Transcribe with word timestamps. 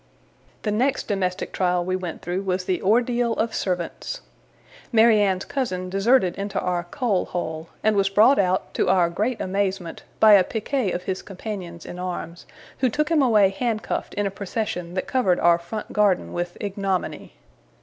The 0.63 0.71
next 0.71 1.07
domestic 1.07 1.51
trial 1.53 1.85
we 1.85 1.95
went 1.95 2.23
through, 2.23 2.41
was 2.41 2.65
the 2.65 2.81
Ordeal 2.81 3.33
of 3.33 3.53
Servants. 3.53 4.21
Mary 4.91 5.21
Anne's 5.21 5.45
cousin 5.45 5.91
deserted 5.91 6.35
into 6.37 6.59
our 6.59 6.85
coal 6.85 7.25
hole, 7.25 7.69
and 7.83 7.95
was 7.95 8.09
brought 8.09 8.39
out, 8.39 8.73
to 8.73 8.89
our 8.89 9.11
great 9.11 9.39
amazement, 9.39 10.01
by 10.19 10.33
a 10.33 10.43
piquet 10.43 10.91
of 10.91 11.03
his 11.03 11.21
companions 11.21 11.85
in 11.85 11.99
arms, 11.99 12.47
who 12.79 12.89
took 12.89 13.09
him 13.09 13.21
away 13.21 13.49
handcuffed 13.49 14.15
in 14.15 14.25
a 14.25 14.31
procession 14.31 14.95
that 14.95 15.05
covered 15.05 15.39
our 15.39 15.59
front 15.59 15.93
garden 15.93 16.33
with 16.33 16.57
ignominy. 16.59 17.33